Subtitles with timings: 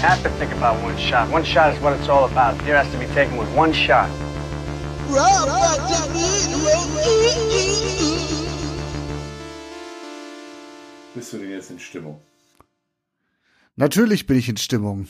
[0.00, 1.30] Have to think about one shot.
[1.30, 2.60] One shot is what it's all about.
[2.62, 4.08] Here has to be taken with one shot.
[11.14, 12.20] Bist du denn jetzt in Stimmung?
[13.76, 15.06] Natürlich bin ich in Stimmung.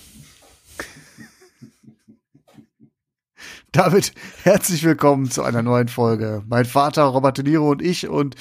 [3.73, 6.43] David, herzlich willkommen zu einer neuen Folge.
[6.49, 8.35] Mein Vater, Robert De Niro und ich und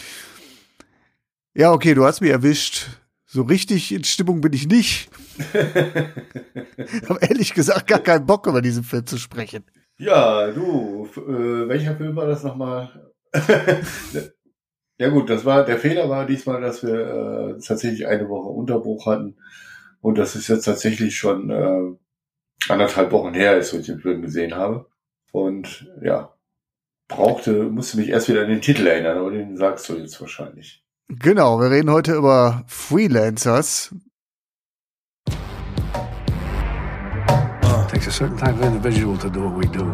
[1.54, 2.88] ja, okay, du hast mich erwischt.
[3.32, 5.12] So richtig in Stimmung bin ich nicht.
[7.08, 9.64] Hab ehrlich gesagt gar keinen Bock, über diesen Film zu sprechen.
[10.00, 13.12] Ja, du, äh, welcher Film war das nochmal?
[14.98, 19.06] ja gut, das war, der Fehler war diesmal, dass wir äh, tatsächlich eine Woche Unterbruch
[19.06, 19.36] hatten.
[20.02, 24.56] Und das ist jetzt tatsächlich schon äh, anderthalb Wochen her, als ich den Film gesehen
[24.56, 24.88] habe.
[25.32, 26.34] Und ja,
[27.08, 30.84] brauchte, musste mich erst wieder an den Titel erinnern, aber den sagst du jetzt wahrscheinlich.
[31.12, 33.90] Genau, wir reden heute über Freelancers.
[35.28, 35.36] It
[37.90, 39.92] takes a certain type of individual to do what we do.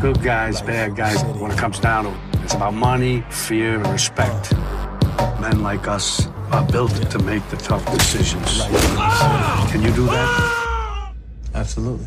[0.00, 3.86] Good guys, bad guys, when it comes down to it, it's about money, fear, and
[3.88, 4.54] respect.
[5.42, 8.62] Men like us are built to make the tough decisions.
[9.70, 11.12] Can you do that?
[11.54, 12.06] Absolutely.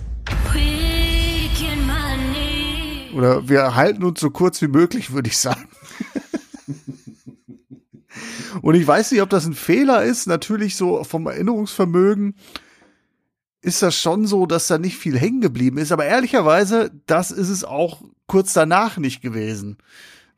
[3.15, 5.67] Oder wir halten uns so kurz wie möglich, würde ich sagen.
[8.61, 10.27] Und ich weiß nicht, ob das ein Fehler ist.
[10.27, 12.35] Natürlich so vom Erinnerungsvermögen
[13.61, 15.91] ist das schon so, dass da nicht viel hängen geblieben ist.
[15.91, 19.77] Aber ehrlicherweise, das ist es auch kurz danach nicht gewesen.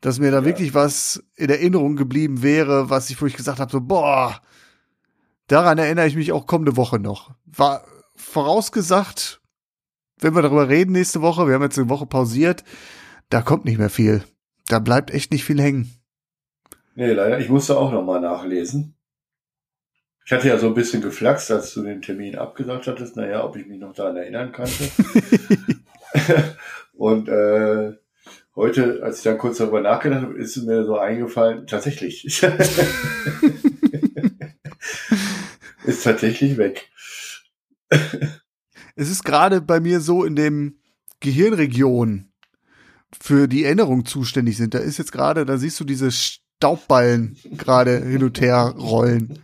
[0.00, 3.72] Dass mir da wirklich was in Erinnerung geblieben wäre, was ich, wo ich gesagt habe,
[3.72, 4.40] so, boah,
[5.48, 7.34] daran erinnere ich mich auch kommende Woche noch.
[7.46, 9.40] War vorausgesagt,
[10.20, 12.64] wenn wir darüber reden nächste Woche, wir haben jetzt eine Woche pausiert,
[13.28, 14.22] da kommt nicht mehr viel.
[14.68, 15.95] Da bleibt echt nicht viel hängen.
[16.96, 18.96] Nee, leider, ich musste auch nochmal nachlesen.
[20.24, 23.54] Ich hatte ja so ein bisschen geflaxt, als du den Termin abgesagt hattest, naja, ob
[23.54, 24.90] ich mich noch daran erinnern kannte.
[26.94, 27.92] Und äh,
[28.56, 32.24] heute, als ich dann kurz darüber nachgedacht habe, ist mir so eingefallen, tatsächlich.
[35.84, 36.90] ist tatsächlich weg.
[38.98, 40.78] Es ist gerade bei mir so in dem
[41.20, 42.32] Gehirnregion
[43.20, 44.72] für die Erinnerung zuständig sind.
[44.72, 46.10] Da ist jetzt gerade, da siehst du diese
[46.56, 49.38] Staubballen gerade hin und her rollen.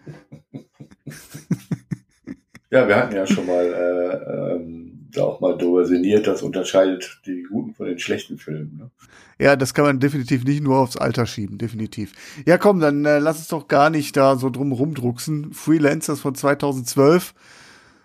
[2.71, 7.21] Ja, wir hatten ja schon mal äh, ähm, da auch mal drüber sinniert, das unterscheidet
[7.27, 8.79] die guten von den schlechten Filmen.
[8.79, 8.91] Ne?
[9.39, 12.13] Ja, das kann man definitiv nicht nur aufs Alter schieben, definitiv.
[12.47, 15.53] Ja, komm, dann äh, lass es doch gar nicht da so drum rumdrucksen.
[15.53, 17.35] Freelancers von 2012.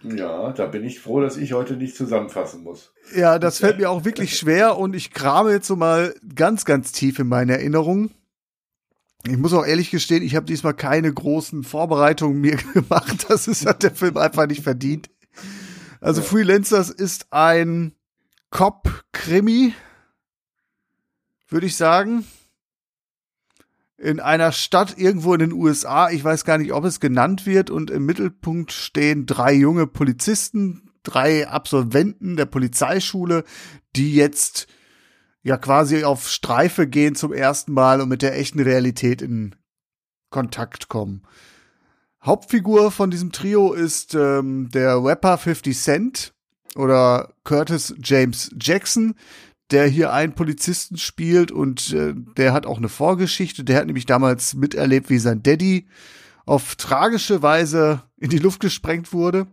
[0.03, 2.93] Ja, da bin ich froh, dass ich heute nicht zusammenfassen muss.
[3.15, 6.91] Ja, das fällt mir auch wirklich schwer und ich krame jetzt so mal ganz, ganz
[6.91, 8.11] tief in meine Erinnerungen.
[9.25, 13.25] Ich muss auch ehrlich gestehen, ich habe diesmal keine großen Vorbereitungen mir gemacht.
[13.29, 15.09] Das ist, hat der Film einfach nicht verdient.
[15.99, 17.93] Also Freelancers ist ein
[18.51, 19.73] Cop-Krimi,
[21.49, 22.25] würde ich sagen.
[23.97, 26.11] In einer Stadt irgendwo in den USA.
[26.11, 27.71] Ich weiß gar nicht, ob es genannt wird.
[27.71, 33.43] Und im Mittelpunkt stehen drei junge Polizisten, drei Absolventen der Polizeischule,
[33.95, 34.67] die jetzt
[35.43, 39.55] ja quasi auf Streife gehen zum ersten Mal und mit der echten Realität in
[40.29, 41.23] Kontakt kommen.
[42.23, 46.33] Hauptfigur von diesem Trio ist ähm, der Rapper 50 Cent
[46.75, 49.15] oder Curtis James Jackson,
[49.71, 53.63] der hier einen Polizisten spielt und äh, der hat auch eine Vorgeschichte.
[53.63, 55.87] Der hat nämlich damals miterlebt, wie sein Daddy
[56.45, 59.47] auf tragische Weise in die Luft gesprengt wurde.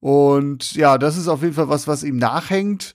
[0.00, 2.94] Und ja, das ist auf jeden Fall was, was ihm nachhängt.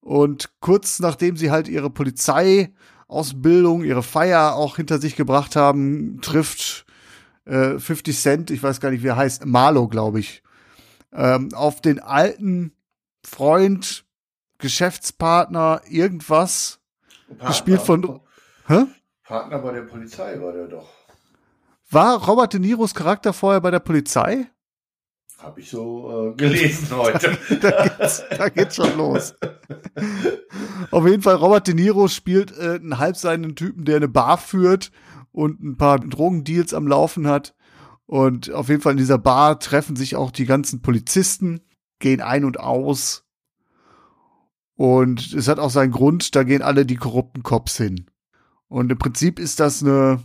[0.00, 6.86] Und kurz nachdem sie halt ihre Polizeiausbildung, ihre Feier auch hinter sich gebracht haben, trifft
[7.44, 10.42] äh, 50 Cent, ich weiß gar nicht, wie er heißt, Marlo, glaube ich,
[11.12, 12.72] ähm, auf den alten
[13.24, 14.04] Freund,
[14.58, 16.80] Geschäftspartner, irgendwas,
[17.46, 18.20] gespielt von.
[18.66, 18.86] Hä?
[19.24, 20.88] Partner bei der Polizei war der doch.
[21.90, 24.46] War Robert De Niros Charakter vorher bei der Polizei?
[25.38, 27.38] Habe ich so äh, gelesen heute.
[27.60, 29.36] da, geht's, da geht's schon los.
[30.90, 34.90] Auf jeden Fall, Robert De Niro spielt äh, einen halbseidenen Typen, der eine Bar führt
[35.30, 37.54] und ein paar Drogendeals am Laufen hat.
[38.06, 41.60] Und auf jeden Fall in dieser Bar treffen sich auch die ganzen Polizisten,
[42.00, 43.24] gehen ein und aus.
[44.74, 48.06] Und es hat auch seinen Grund, da gehen alle die korrupten Cops hin.
[48.66, 50.24] Und im Prinzip ist das eine,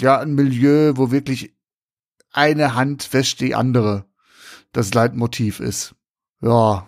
[0.00, 1.56] ja, ein Milieu, wo wirklich
[2.30, 4.05] eine Hand wäscht die andere
[4.76, 5.94] das Leitmotiv ist.
[6.42, 6.86] Ja.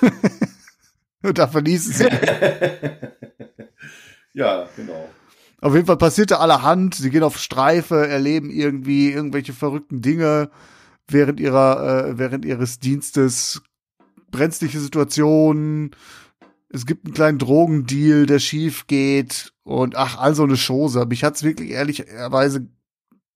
[1.22, 2.04] Und da verließen sie.
[4.34, 5.08] ja, genau.
[5.60, 6.96] Auf jeden Fall passierte allerhand.
[6.96, 10.50] Sie gehen auf Streife, erleben irgendwie irgendwelche verrückten Dinge
[11.08, 13.62] während ihrer, äh, während ihres Dienstes.
[14.30, 15.92] Brenzliche Situationen.
[16.68, 19.52] Es gibt einen kleinen Drogendeal, der schief geht.
[19.62, 21.06] Und ach, also eine Chose.
[21.06, 22.66] Mich hat's wirklich ehrlicherweise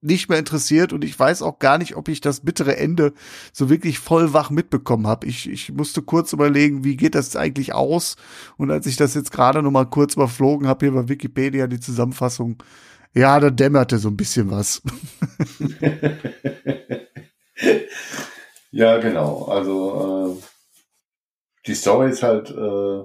[0.00, 3.12] nicht mehr interessiert und ich weiß auch gar nicht, ob ich das bittere Ende
[3.52, 5.26] so wirklich voll wach mitbekommen habe.
[5.26, 8.16] Ich, ich musste kurz überlegen, wie geht das eigentlich aus?
[8.56, 11.80] Und als ich das jetzt gerade noch mal kurz überflogen habe, hier bei Wikipedia die
[11.80, 12.62] Zusammenfassung,
[13.14, 14.82] ja, da dämmerte so ein bisschen was.
[18.70, 19.46] ja, genau.
[19.46, 20.42] Also äh,
[21.66, 23.02] die Story ist halt äh,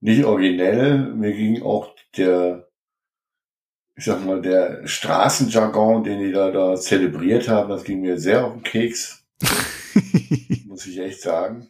[0.00, 1.14] nicht originell.
[1.14, 2.63] Mir ging auch der
[3.96, 8.44] ich sag mal, der Straßenjargon, den die da, da zelebriert haben, das ging mir sehr
[8.44, 9.24] auf den Keks.
[10.66, 11.68] Muss ich echt sagen.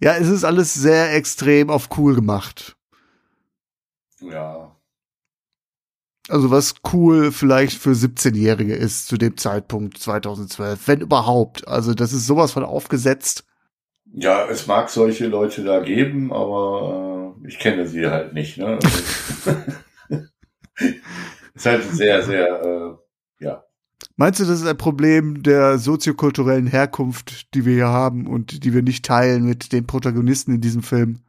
[0.00, 2.76] Ja, es ist alles sehr extrem auf cool gemacht.
[4.20, 4.76] Ja.
[6.28, 11.68] Also was cool vielleicht für 17-Jährige ist zu dem Zeitpunkt 2012, wenn überhaupt.
[11.68, 13.44] Also das ist sowas von aufgesetzt.
[14.12, 18.58] Ja, es mag solche Leute da geben, aber äh, ich kenne sie halt nicht.
[18.58, 18.78] Ne?
[21.54, 23.64] Ist halt sehr, sehr, äh, ja.
[24.16, 28.74] Meinst du, das ist ein Problem der soziokulturellen Herkunft, die wir hier haben und die
[28.74, 31.20] wir nicht teilen mit den Protagonisten in diesem Film?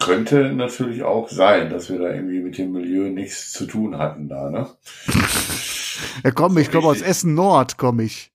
[0.00, 4.28] Könnte natürlich auch sein, dass wir da irgendwie mit dem Milieu nichts zu tun hatten
[4.28, 4.68] da, ne?
[6.24, 8.32] ja, komm, ich komme aus Essen Nord, komme ich.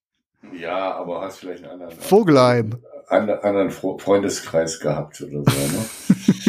[0.57, 1.99] Ja, aber hast vielleicht einen anderen.
[1.99, 2.77] Vogelheim.
[3.07, 5.85] Einen anderen Freundeskreis gehabt oder so, ne?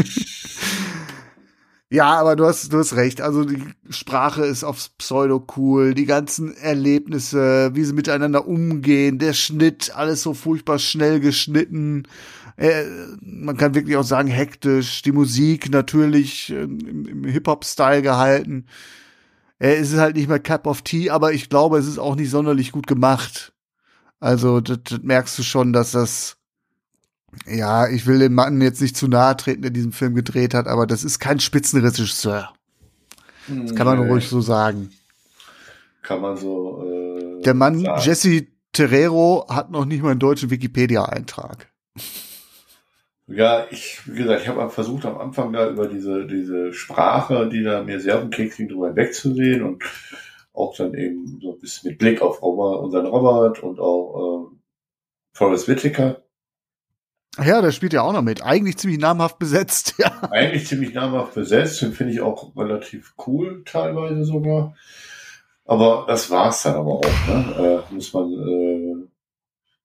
[1.94, 3.20] Ja, aber du hast, du hast recht.
[3.20, 9.32] Also die Sprache ist aufs Pseudo cool, die ganzen Erlebnisse, wie sie miteinander umgehen, der
[9.32, 12.08] Schnitt, alles so furchtbar schnell geschnitten.
[12.56, 12.82] Äh,
[13.20, 15.02] man kann wirklich auch sagen hektisch.
[15.02, 18.67] Die Musik natürlich äh, im, im Hip-Hop-Style gehalten.
[19.61, 22.17] Äh, es ist halt nicht mehr Cup of Tea, aber ich glaube, es ist auch
[22.17, 23.52] nicht sonderlich gut gemacht.
[24.19, 26.38] Also das, das merkst du schon, dass das
[27.46, 30.66] ja, ich will dem Mann jetzt nicht zu nahe treten, der diesen Film gedreht hat,
[30.66, 32.52] aber das ist kein Spitzenregisseur.
[33.48, 34.08] Das kann man nee.
[34.08, 34.90] ruhig so sagen.
[36.02, 36.82] Kann man so.
[36.82, 38.02] Äh, der Mann sagen.
[38.02, 41.70] Jesse Terrero hat noch nicht mal einen deutschen Wikipedia-Eintrag.
[43.26, 47.62] Ja, ich, wie gesagt, ich habe versucht am Anfang da über diese, diese Sprache, die
[47.62, 49.82] da mir sehr auf den Keks ging, drüber wegzusehen und
[50.52, 54.56] auch dann eben so ein bisschen mit Blick auf Robert, unseren Robert und auch äh,
[55.32, 56.24] Forrest Whitaker.
[57.42, 58.44] Ja, der spielt ja auch noch mit.
[58.44, 60.10] Eigentlich ziemlich namhaft besetzt, ja.
[60.31, 64.75] Eigentlich ziemlich namhaft besetzt, den finde ich auch relativ cool, teilweise sogar.
[65.64, 67.82] Aber das war's dann aber auch, ne?
[67.90, 69.08] Äh, muss man äh,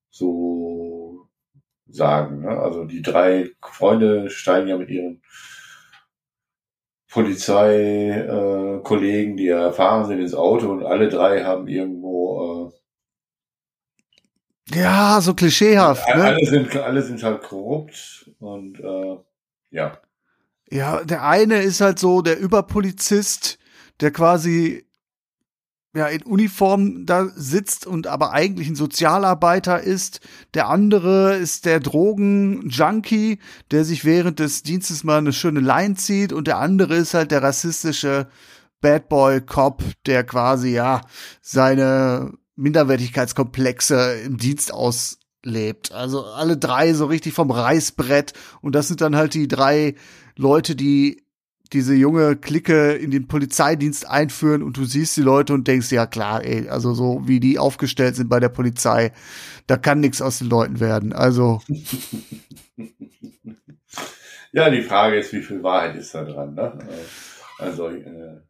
[0.09, 1.27] so
[1.87, 2.41] sagen.
[2.41, 2.49] Ne?
[2.49, 5.21] Also die drei Freunde steigen ja mit ihren
[7.09, 12.71] Polizeikollegen, äh, die ja erfahren sind, ins Auto und alle drei haben irgendwo äh,
[14.73, 16.07] ja, so klischeehaft.
[16.15, 16.23] Ne?
[16.23, 19.17] Alle, sind, alle sind halt korrupt und äh,
[19.71, 19.97] ja.
[20.71, 23.57] Ja, der eine ist halt so der Überpolizist,
[24.01, 24.85] der quasi
[25.95, 30.21] ja in Uniform da sitzt und aber eigentlich ein Sozialarbeiter ist.
[30.53, 33.39] Der andere ist der Drogenjunkie,
[33.71, 37.31] der sich während des Dienstes mal eine schöne Line zieht und der andere ist halt
[37.31, 38.27] der rassistische
[38.81, 41.01] Bad Boy Cop, der quasi ja
[41.41, 45.91] seine Minderwertigkeitskomplexe im Dienst auslebt.
[45.91, 48.33] Also alle drei so richtig vom Reißbrett.
[48.61, 49.95] Und das sind dann halt die drei
[50.35, 51.23] Leute, die
[51.73, 56.07] diese junge Clique in den Polizeidienst einführen und du siehst die Leute und denkst, ja
[56.07, 59.11] klar, ey, also so wie die aufgestellt sind bei der Polizei,
[59.67, 61.13] da kann nichts aus den Leuten werden.
[61.13, 61.61] Also.
[64.51, 66.73] ja, die Frage ist, wie viel Wahrheit ist da dran, ne?
[67.59, 68.41] Also, äh,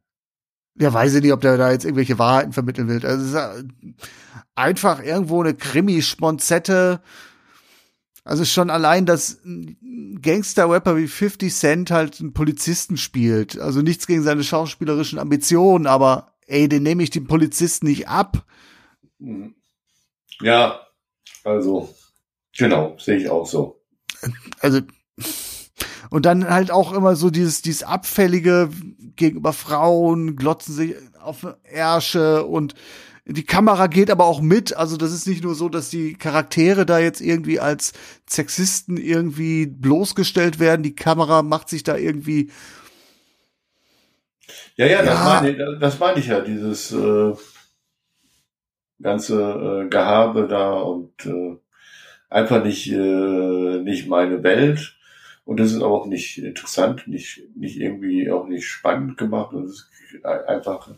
[0.79, 3.05] ja, weiß ich nicht, ob der da jetzt irgendwelche Wahrheiten vermitteln will.
[3.05, 3.65] Also es ist
[4.55, 7.01] einfach irgendwo eine Krimi-Sponzette.
[8.23, 13.59] Also schon allein, dass ein Gangster-Rapper wie 50 Cent halt einen Polizisten spielt.
[13.59, 18.45] Also nichts gegen seine schauspielerischen Ambitionen, aber ey, den nehme ich den Polizisten nicht ab.
[20.41, 20.79] Ja,
[21.43, 21.93] also,
[22.57, 23.81] genau, sehe ich auch so.
[24.61, 24.81] Also,
[26.09, 28.69] und dann halt auch immer so dieses, dieses abfällige
[29.15, 32.73] gegenüber Frauen, glotzen sich, auf Ärsche und
[33.25, 34.75] die Kamera geht aber auch mit.
[34.75, 37.93] Also das ist nicht nur so, dass die Charaktere da jetzt irgendwie als
[38.27, 40.81] Sexisten irgendwie bloßgestellt werden.
[40.81, 42.49] Die Kamera macht sich da irgendwie
[44.77, 45.41] Ja, ja, das Ja.
[45.41, 47.33] meine ich, das meine ich ja, dieses äh,
[49.01, 51.57] ganze äh, Gehabe da und äh,
[52.29, 54.98] einfach nicht, äh, nicht meine Welt.
[55.49, 59.51] Und das ist auch nicht interessant, nicht, nicht irgendwie auch nicht spannend gemacht.
[59.51, 60.91] Und es ist einfach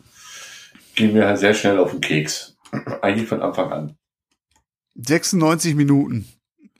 [0.94, 2.58] ging mir halt sehr schnell auf den Keks.
[3.00, 3.96] Eigentlich von Anfang an.
[4.96, 6.28] 96 Minuten.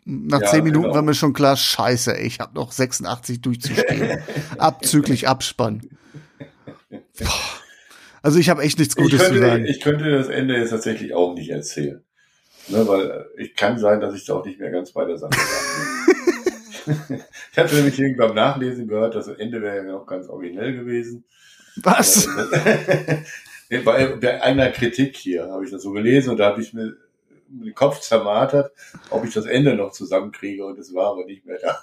[0.05, 0.97] Nach Ja, 10 Minuten genau.
[0.97, 4.21] war mir schon klar, scheiße, ich habe noch 86 durchzustehen.
[4.59, 5.81] Abzüglich Abspann.
[6.91, 7.31] Boah.
[8.21, 9.65] Also ich habe echt nichts Ich Gutes zu könnte, sagen.
[9.65, 12.05] ich könnte das Ende jetzt tatsächlich auch nicht erzählen.
[12.69, 15.17] Ne, weil äh, ich kann sein, dass ich da auch nicht mehr ganz bei der
[15.17, 16.12] Sache bin.
[16.87, 21.25] ich hatte nämlich irgendwie beim Nachlesen gehört, das Ende wäre ja noch ganz originell gewesen.
[21.77, 22.29] Was?
[23.87, 26.95] Bei, bei einer Kritik hier habe ich das so gelesen und da habe ich mir
[27.49, 28.71] den Kopf zermartert,
[29.09, 31.79] ob ich das Ende noch zusammenkriege und es war aber nicht mehr da.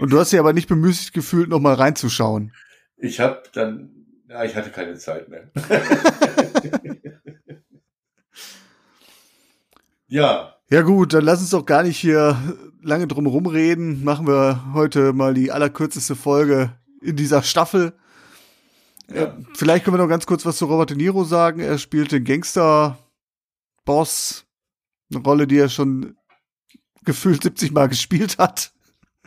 [0.00, 2.52] Und du hast dich aber nicht bemüßigt gefühlt, noch mal reinzuschauen.
[2.96, 3.90] Ich habe dann,
[4.28, 5.48] ja, ich hatte keine Zeit mehr.
[10.08, 12.34] ja, Ja gut, dann lass uns doch gar nicht hier
[12.82, 14.02] lange drum rumreden.
[14.04, 17.92] Machen wir heute mal die allerkürzeste Folge in dieser Staffel.
[19.12, 19.24] ja.
[19.24, 21.60] Äh, vielleicht können wir noch ganz kurz was zu Robert De Niro sagen.
[21.60, 24.44] Er spielt den Gangster-Boss.
[25.12, 26.16] Eine Rolle, die er schon
[27.04, 28.72] gefühlt 70 Mal gespielt hat.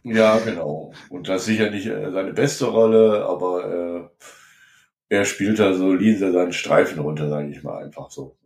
[0.04, 0.94] Ja, genau.
[1.10, 4.08] Und das ist sicher nicht äh, seine beste Rolle, aber äh,
[5.10, 8.38] er spielt da so solide seinen Streifen runter, sage ich mal einfach so.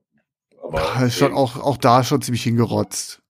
[0.64, 3.22] Aber Er ist schon auch, auch da schon ziemlich hingerotzt.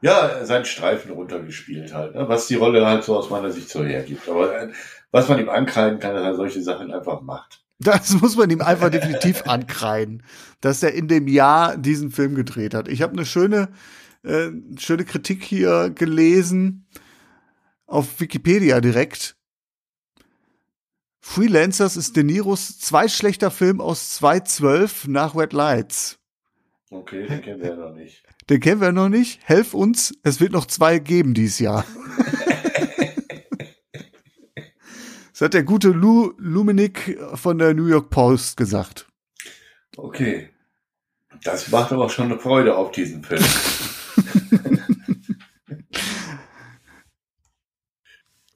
[0.00, 2.28] Ja, seinen Streifen runtergespielt halt, ne?
[2.28, 4.28] was die Rolle halt so aus meiner Sicht so hergibt.
[4.28, 4.72] Aber äh,
[5.10, 7.62] was man ihm ankreiden kann, dass er solche Sachen einfach macht.
[7.80, 10.22] Das muss man ihm einfach definitiv ankreiden,
[10.60, 12.88] dass er in dem Jahr diesen Film gedreht hat.
[12.88, 13.68] Ich habe eine schöne,
[14.24, 16.86] äh, schöne Kritik hier gelesen
[17.86, 19.36] auf Wikipedia direkt.
[21.20, 26.18] Freelancers ist De Niros zweitschlechter Film aus 2012 nach Red Lights.
[26.90, 28.22] Okay, den kennen wir ja noch nicht.
[28.48, 29.40] Den kennen wir noch nicht.
[29.44, 31.84] Helf uns, es wird noch zwei geben dieses Jahr.
[35.32, 39.06] Das hat der gute Lou Luminick von der New York Post gesagt.
[39.96, 40.48] Okay.
[41.44, 43.44] Das macht aber schon eine Freude auf diesen Film.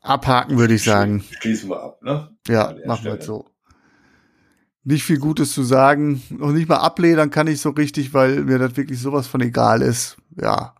[0.00, 1.24] Abhaken, würde ich sagen.
[1.40, 2.36] Schließen wir ab, ne?
[2.48, 3.22] Ja, machen wir Stelle.
[3.22, 3.51] so.
[4.84, 6.22] Nicht viel Gutes zu sagen.
[6.30, 9.82] Noch nicht mal abledern kann ich so richtig, weil mir das wirklich sowas von egal
[9.82, 10.16] ist.
[10.40, 10.74] Ja.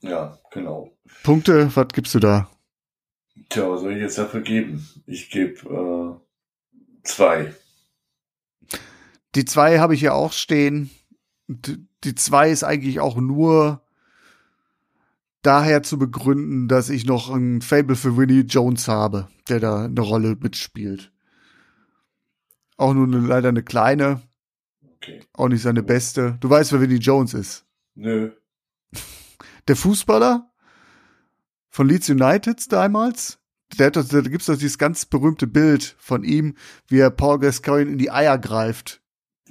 [0.00, 0.90] Ja, genau.
[1.22, 2.48] Punkte, was gibst du da?
[3.48, 4.86] Tja, was soll ich jetzt dafür geben?
[5.06, 7.54] Ich gebe äh, zwei.
[9.34, 10.90] Die zwei habe ich ja auch stehen.
[11.48, 13.82] Die zwei ist eigentlich auch nur
[15.42, 20.00] daher zu begründen, dass ich noch ein Fable für Winnie Jones habe, der da eine
[20.00, 21.12] Rolle mitspielt.
[22.76, 24.22] Auch nur eine, leider eine kleine,
[24.96, 25.20] Okay.
[25.34, 26.36] auch nicht seine beste.
[26.40, 27.66] Du weißt, wer Winnie Jones ist.
[27.94, 28.30] Nö.
[29.68, 30.50] Der Fußballer
[31.68, 33.38] von Leeds United damals.
[33.78, 36.54] Der hat, da gibt's doch dieses ganz berühmte Bild von ihm,
[36.88, 39.00] wie er Paul Gascoigne in die Eier greift.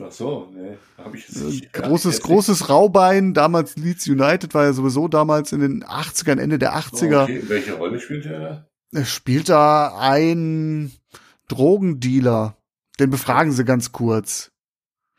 [0.01, 0.77] Ach so, nee.
[0.97, 1.73] Hab ich jetzt Äh, nicht.
[1.73, 6.57] großes, jetzt großes Raubein, damals Leeds United, war ja sowieso damals in den 80ern, Ende
[6.57, 6.93] der nicht.
[6.93, 7.23] 80er.
[7.23, 8.67] Okay, welche Rolle spielt er da?
[8.91, 10.91] Er spielt da ein
[11.47, 12.57] Drogendealer.
[12.99, 14.51] Den befragen sie ganz kurz.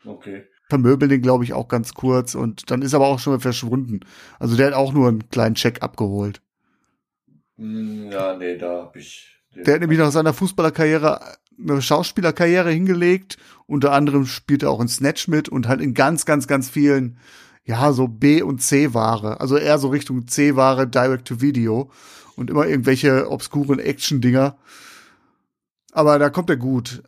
[0.05, 0.45] Okay.
[0.69, 3.39] Vermöbeln den, glaube ich, auch ganz kurz und dann ist er aber auch schon mal
[3.39, 3.99] verschwunden.
[4.39, 6.41] Also der hat auch nur einen kleinen Check abgeholt.
[7.57, 9.41] Hm, ja, nee, da hab ich.
[9.55, 13.37] Der hat nämlich nach seiner Fußballerkarriere eine Schauspielerkarriere hingelegt.
[13.67, 17.17] Unter anderem spielt er auch in Snatch mit und halt in ganz, ganz, ganz vielen,
[17.63, 19.39] ja, so B- und C-Ware.
[19.39, 21.89] Also eher so Richtung C-Ware, Direct-to-Video.
[22.35, 24.57] Und immer irgendwelche obskuren Action-Dinger.
[25.93, 27.01] Aber da kommt er gut.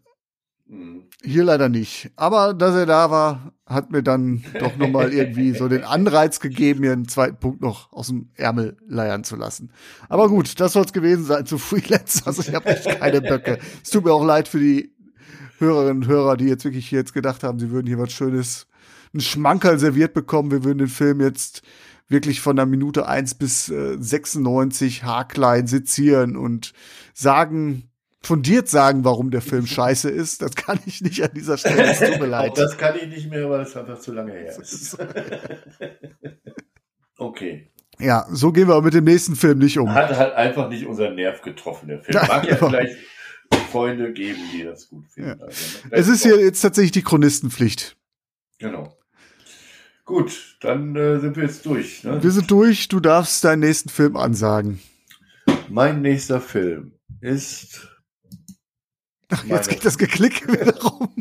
[0.70, 1.04] Hm.
[1.24, 2.12] Hier leider nicht.
[2.16, 6.40] Aber dass er da war, hat mir dann doch noch mal irgendwie so den Anreiz
[6.40, 9.72] gegeben, mir einen zweiten Punkt noch aus dem Ärmel leiern zu lassen.
[10.10, 12.40] Aber gut, das soll es gewesen sein zu Freelancers.
[12.40, 13.60] Ich habe echt keine Böcke.
[13.84, 14.94] Es tut mir auch leid für die
[15.60, 18.68] Hörerinnen und Hörer, die jetzt wirklich jetzt gedacht haben, sie würden hier was Schönes,
[19.14, 20.52] einen Schmankerl serviert bekommen.
[20.52, 21.64] Wir würden den Film jetzt
[22.10, 26.74] wirklich von der Minute 1 bis äh, 96 haarklein sezieren und
[27.14, 27.87] sagen,
[28.28, 30.42] fundiert sagen, warum der Film scheiße ist.
[30.42, 31.84] Das kann ich nicht an dieser Stelle.
[31.84, 32.58] Es tut mir Auch leid.
[32.58, 34.98] das kann ich nicht mehr, weil es einfach zu lange her ist.
[37.18, 37.72] okay.
[38.00, 39.94] Ja, so gehen wir mit dem nächsten Film nicht um.
[39.94, 42.20] Hat halt einfach nicht unseren Nerv getroffen, der Film.
[42.28, 42.70] Mag ja genau.
[42.70, 42.98] vielleicht
[43.72, 45.40] Freunde geben, die das gut finden.
[45.40, 45.46] Ja.
[45.46, 45.92] Also, ne?
[45.92, 47.96] Es ist hier jetzt tatsächlich die Chronistenpflicht.
[48.60, 48.94] Genau.
[50.04, 52.04] Gut, dann äh, sind wir jetzt durch.
[52.04, 52.22] Ne?
[52.22, 54.80] Wir sind durch, du darfst deinen nächsten Film ansagen.
[55.70, 56.92] Mein nächster Film
[57.22, 57.97] ist.
[59.30, 61.14] Ach, jetzt geht das Geklick wieder rum.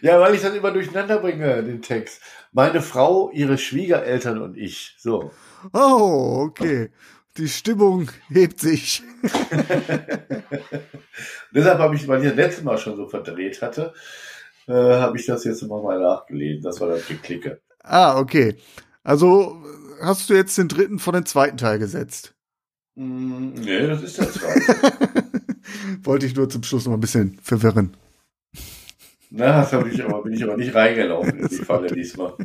[0.00, 2.20] Ja, weil ich das immer durcheinander bringe, den Text.
[2.52, 4.94] Meine Frau, ihre Schwiegereltern und ich.
[4.98, 5.30] So.
[5.72, 6.90] Oh, okay.
[7.36, 9.02] Die Stimmung hebt sich.
[11.54, 13.92] Deshalb habe ich, weil ich das letzte Mal schon so verdreht hatte,
[14.68, 16.62] äh, habe ich das jetzt immer mal nachgelesen.
[16.62, 17.60] Das war das Geklicke.
[17.82, 18.56] Ah, okay.
[19.04, 19.62] Also
[20.00, 22.34] hast du jetzt den dritten von den zweiten Teil gesetzt.
[22.94, 25.22] Mm, nee, das ist der zweite.
[26.02, 27.96] Wollte ich nur zum Schluss noch ein bisschen verwirren.
[29.30, 32.34] Na, das hab ich aber, bin ich aber nicht reingelaufen in die Falle diesmal.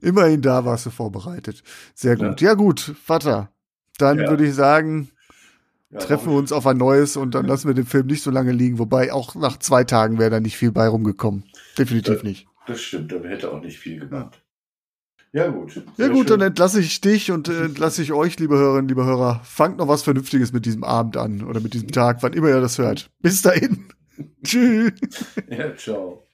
[0.00, 1.62] Immerhin da warst du vorbereitet.
[1.94, 2.40] Sehr gut.
[2.40, 3.50] Ja, gut, Vater.
[3.98, 4.28] Dann Ja.
[4.30, 5.08] würde ich sagen,
[5.90, 8.30] Ja, treffen wir uns auf ein neues und dann lassen wir den Film nicht so
[8.30, 8.78] lange liegen.
[8.78, 11.44] Wobei auch nach zwei Tagen wäre da nicht viel bei rumgekommen.
[11.76, 12.28] Definitiv Ja.
[12.28, 12.46] nicht.
[12.66, 14.41] Das stimmt, aber hätte auch nicht viel gemacht.
[15.32, 15.82] Ja, gut.
[15.96, 16.38] Ja gut, schön.
[16.38, 19.40] dann entlasse ich dich und äh, entlasse ich euch, liebe Hörerinnen, liebe Hörer.
[19.44, 22.60] Fangt noch was Vernünftiges mit diesem Abend an oder mit diesem Tag, wann immer ihr
[22.60, 23.10] das hört.
[23.20, 23.86] Bis dahin.
[24.44, 24.92] Tschüss.
[25.48, 26.28] Ja, ciao.